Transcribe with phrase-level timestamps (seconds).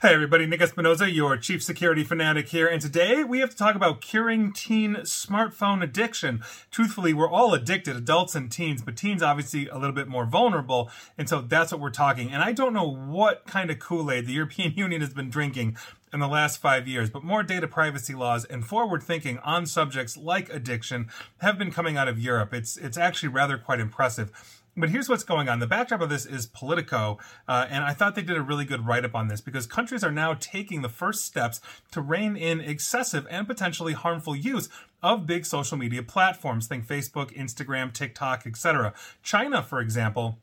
[0.02, 3.74] Hey everybody, Nick Espinosa, your chief security fanatic here, and today we have to talk
[3.74, 6.42] about curing teen smartphone addiction.
[6.70, 10.90] Truthfully, we're all addicted, adults and teens, but teens obviously a little bit more vulnerable,
[11.18, 12.30] and so that's what we're talking.
[12.30, 15.76] And I don't know what kind of Kool-Aid the European Union has been drinking
[16.14, 20.16] in the last five years, but more data privacy laws and forward thinking on subjects
[20.16, 21.08] like addiction
[21.42, 22.54] have been coming out of Europe.
[22.54, 24.59] It's it's actually rather quite impressive.
[24.76, 25.58] But here's what's going on.
[25.58, 28.86] The backdrop of this is Politico, uh, and I thought they did a really good
[28.86, 32.60] write up on this because countries are now taking the first steps to rein in
[32.60, 34.68] excessive and potentially harmful use
[35.02, 36.68] of big social media platforms.
[36.68, 38.94] Think Facebook, Instagram, TikTok, etc.
[39.22, 40.38] China, for example,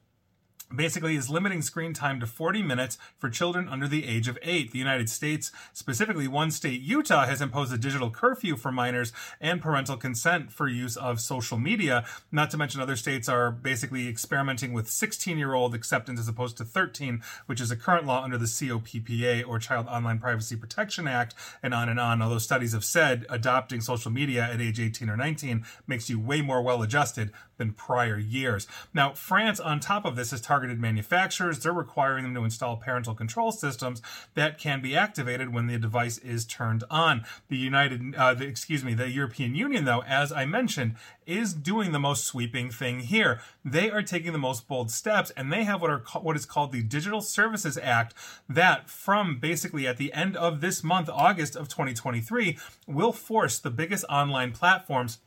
[0.76, 4.72] basically is limiting screen time to 40 minutes for children under the age of 8.
[4.72, 9.62] The United States, specifically one state, Utah, has imposed a digital curfew for minors and
[9.62, 12.06] parental consent for use of social media.
[12.32, 17.22] Not to mention other states are basically experimenting with 16-year-old acceptance as opposed to 13,
[17.46, 21.74] which is a current law under the COPPA or Child Online Privacy Protection Act and
[21.74, 22.22] on and on.
[22.22, 26.42] Although studies have said adopting social media at age 18 or 19 makes you way
[26.42, 28.68] more well adjusted than prior years.
[28.94, 31.60] Now, France on top of this has targeted manufacturers.
[31.60, 34.02] They're requiring them to install parental control systems
[34.36, 37.26] that can be activated when the device is turned on.
[37.50, 41.92] The United, uh, the, excuse me, the European Union, though, as I mentioned, is doing
[41.92, 43.42] the most sweeping thing here.
[43.64, 46.72] They are taking the most bold steps, and they have what are what is called
[46.72, 48.14] the Digital Services Act,
[48.48, 53.70] that from basically at the end of this month, August of 2023, will force the
[53.70, 55.20] biggest online platforms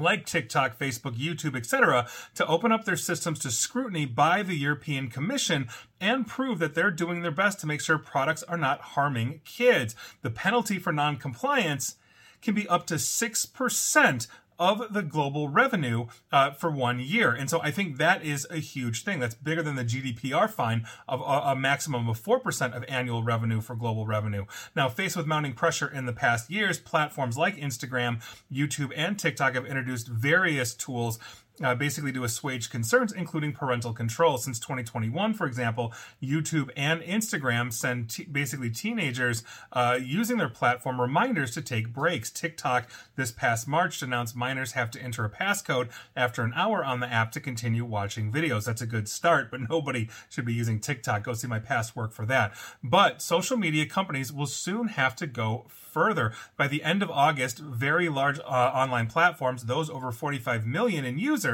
[0.00, 5.08] like TikTok, Facebook, YouTube, etc., to open up their systems to scrutiny by the European
[5.08, 5.68] Commission
[6.00, 9.94] and prove that they're doing their best to make sure products are not harming kids.
[10.22, 11.96] The penalty for non-compliance
[12.42, 14.26] can be up to 6%
[14.60, 17.32] of the global revenue uh, for one year.
[17.32, 19.18] And so I think that is a huge thing.
[19.18, 23.62] That's bigger than the GDPR fine of a, a maximum of 4% of annual revenue
[23.62, 24.44] for global revenue.
[24.76, 29.54] Now, faced with mounting pressure in the past years, platforms like Instagram, YouTube, and TikTok
[29.54, 31.18] have introduced various tools
[31.62, 34.38] uh, basically to assuage concerns, including parental control.
[34.38, 41.00] Since 2021, for example, YouTube and Instagram send t- basically teenagers uh, using their platform
[41.00, 42.30] reminders to take breaks.
[42.30, 47.00] TikTok this past March announced minors have to enter a passcode after an hour on
[47.00, 48.64] the app to continue watching videos.
[48.64, 51.24] That's a good start, but nobody should be using TikTok.
[51.24, 52.52] Go see my past work for that.
[52.82, 56.32] But social media companies will soon have to go further.
[56.56, 61.18] By the end of August, very large uh, online platforms, those over 45 million in
[61.18, 61.49] users,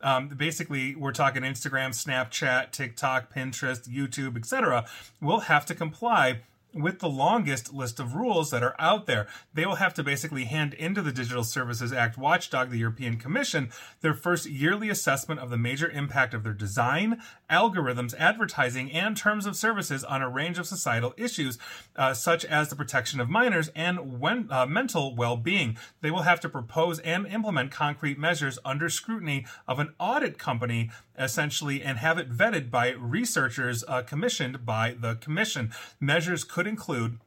[0.00, 4.86] um, basically we're talking Instagram, Snapchat, TikTok, Pinterest, YouTube, etc.,
[5.20, 6.40] will have to comply
[6.76, 9.26] with the longest list of rules that are out there.
[9.54, 13.70] They will have to basically hand into the Digital Services Act watchdog, the European Commission,
[14.00, 17.20] their first yearly assessment of the major impact of their design,
[17.50, 21.58] algorithms, advertising, and terms of services on a range of societal issues,
[21.96, 25.76] uh, such as the protection of minors and when, uh, mental well being.
[26.00, 30.90] They will have to propose and implement concrete measures under scrutiny of an audit company,
[31.18, 35.72] essentially, and have it vetted by researchers uh, commissioned by the Commission.
[36.00, 37.18] Measures could include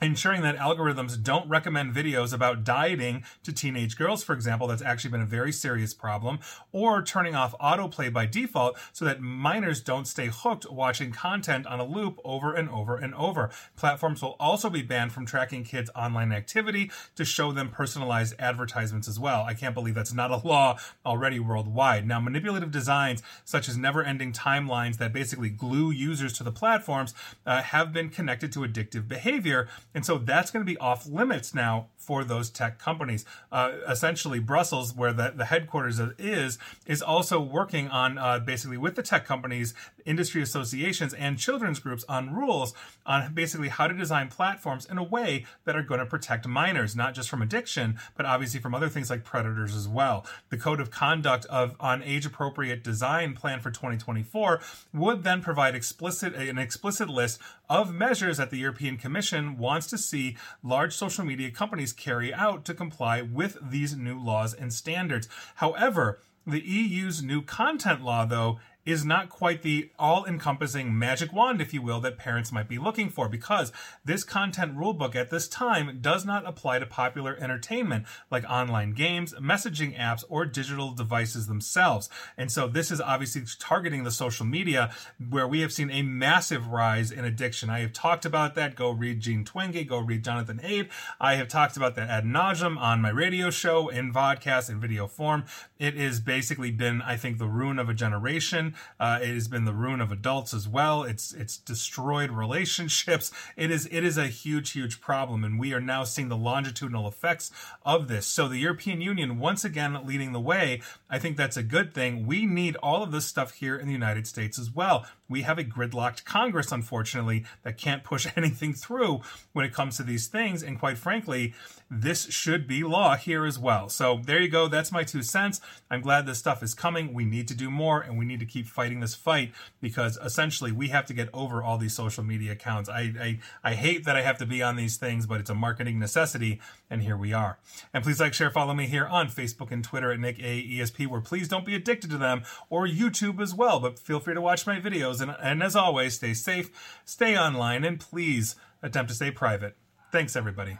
[0.00, 5.10] ensuring that algorithms don't recommend videos about dieting to teenage girls, for example, that's actually
[5.10, 6.38] been a very serious problem,
[6.72, 11.80] or turning off autoplay by default so that minors don't stay hooked watching content on
[11.80, 13.50] a loop over and over and over.
[13.76, 19.08] Platforms will also be banned from tracking kids' online activity to show them personalized advertisements
[19.08, 19.42] as well.
[19.42, 22.06] I can't believe that's not a law already worldwide.
[22.06, 27.14] Now, manipulative designs such as never ending timelines that basically glue users to the platforms
[27.46, 31.54] uh, have been connected to addictive behavior and so that's going to be off limits
[31.54, 33.24] now for those tech companies.
[33.50, 38.94] Uh, essentially, Brussels, where the, the headquarters is, is also working on uh, basically with
[38.94, 39.72] the tech companies,
[40.04, 42.74] industry associations, and children's groups on rules
[43.06, 46.94] on basically how to design platforms in a way that are going to protect minors,
[46.94, 50.26] not just from addiction, but obviously from other things like predators as well.
[50.50, 54.60] The code of conduct of on age appropriate design plan for 2024
[54.92, 60.02] would then provide explicit an explicit list of measures that the European Commission wants wants
[60.02, 64.72] to see large social media companies carry out to comply with these new laws and
[64.72, 65.28] standards.
[65.56, 71.60] However, the EU's new content law, though, is not quite the all encompassing magic wand,
[71.60, 73.72] if you will, that parents might be looking for because
[74.04, 79.34] this content rulebook at this time does not apply to popular entertainment like online games,
[79.34, 82.08] messaging apps, or digital devices themselves.
[82.38, 84.92] And so this is obviously targeting the social media
[85.28, 87.68] where we have seen a massive rise in addiction.
[87.68, 88.76] I have talked about that.
[88.76, 90.88] Go read Jean Twenge, go read Jonathan Haidt.
[91.20, 95.08] I have talked about that ad nauseum on my radio show, in vodcast, in video
[95.08, 95.44] form.
[95.78, 98.74] It has basically been, I think, the ruin of a generation.
[98.98, 101.02] Uh, it has been the ruin of adults as well.
[101.02, 103.32] It's it's destroyed relationships.
[103.56, 107.08] It is it is a huge huge problem, and we are now seeing the longitudinal
[107.08, 107.50] effects
[107.84, 108.26] of this.
[108.26, 110.80] So the European Union once again leading the way.
[111.08, 112.26] I think that's a good thing.
[112.26, 115.06] We need all of this stuff here in the United States as well.
[115.28, 120.02] We have a gridlocked Congress, unfortunately, that can't push anything through when it comes to
[120.02, 120.62] these things.
[120.62, 121.54] And quite frankly,
[121.90, 123.88] this should be law here as well.
[123.88, 124.68] So there you go.
[124.68, 125.60] That's my two cents.
[125.90, 127.12] I'm glad this stuff is coming.
[127.12, 130.72] We need to do more and we need to keep fighting this fight because essentially
[130.72, 132.88] we have to get over all these social media accounts.
[132.88, 135.54] I, I, I hate that I have to be on these things, but it's a
[135.54, 136.60] marketing necessity.
[136.90, 137.58] And here we are.
[137.92, 141.06] And please like, share, follow me here on Facebook and Twitter at Nick A ESP,
[141.06, 143.80] where please don't be addicted to them or YouTube as well.
[143.80, 145.20] But feel free to watch my videos.
[145.20, 149.76] And, and as always, stay safe, stay online, and please attempt to stay private.
[150.12, 150.78] Thanks, everybody.